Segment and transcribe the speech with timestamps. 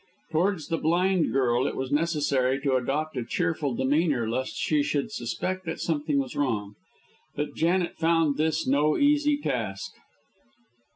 [0.31, 5.11] Towards the blind girl it was necessary to adopt a cheerful demeanour lest she should
[5.11, 6.73] suspect that something was wrong.
[7.35, 9.91] But Janet found this no easy task.